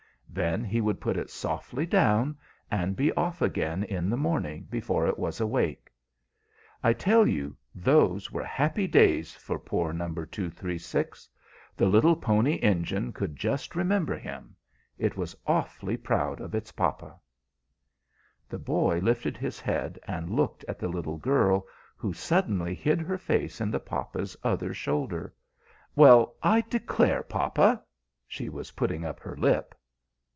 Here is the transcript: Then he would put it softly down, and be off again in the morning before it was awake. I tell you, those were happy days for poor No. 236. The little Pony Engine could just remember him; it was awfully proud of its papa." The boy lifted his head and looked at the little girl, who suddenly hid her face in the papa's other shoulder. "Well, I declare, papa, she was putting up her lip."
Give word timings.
Then 0.33 0.63
he 0.63 0.79
would 0.79 1.01
put 1.01 1.17
it 1.17 1.29
softly 1.29 1.85
down, 1.85 2.37
and 2.71 2.95
be 2.95 3.11
off 3.15 3.41
again 3.41 3.83
in 3.83 4.09
the 4.09 4.15
morning 4.15 4.65
before 4.69 5.05
it 5.05 5.19
was 5.19 5.41
awake. 5.41 5.89
I 6.81 6.93
tell 6.93 7.27
you, 7.27 7.57
those 7.75 8.31
were 8.31 8.41
happy 8.45 8.87
days 8.87 9.35
for 9.35 9.59
poor 9.59 9.91
No. 9.91 10.05
236. 10.05 11.27
The 11.75 11.85
little 11.87 12.15
Pony 12.15 12.53
Engine 12.59 13.11
could 13.11 13.35
just 13.35 13.75
remember 13.75 14.17
him; 14.17 14.55
it 14.97 15.17
was 15.17 15.35
awfully 15.45 15.97
proud 15.97 16.39
of 16.39 16.55
its 16.55 16.71
papa." 16.71 17.19
The 18.47 18.57
boy 18.57 18.99
lifted 18.99 19.35
his 19.35 19.59
head 19.59 19.99
and 20.07 20.29
looked 20.29 20.63
at 20.65 20.79
the 20.79 20.87
little 20.87 21.17
girl, 21.17 21.65
who 21.97 22.13
suddenly 22.13 22.73
hid 22.73 23.01
her 23.01 23.17
face 23.17 23.59
in 23.59 23.69
the 23.69 23.81
papa's 23.81 24.37
other 24.45 24.73
shoulder. 24.73 25.33
"Well, 25.93 26.35
I 26.41 26.61
declare, 26.61 27.21
papa, 27.21 27.83
she 28.29 28.47
was 28.47 28.71
putting 28.71 29.03
up 29.03 29.19
her 29.19 29.35
lip." 29.35 29.75